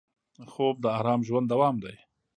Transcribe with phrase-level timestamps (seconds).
[0.51, 1.95] خوب د ارام ژوند دوام دی